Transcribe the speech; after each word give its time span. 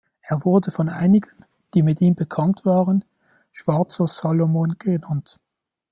Er 0.21 0.43
wurde 0.45 0.71
von 0.71 0.89
einigen, 0.89 1.29
die 1.75 1.83
mit 1.83 2.01
ihm 2.01 2.15
bekannt 2.15 2.65
waren, 2.65 3.05
„schwarzer 3.51 4.07
Salomon“ 4.07 4.77
genannt. 4.79 5.39